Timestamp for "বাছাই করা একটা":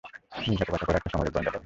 0.73-1.11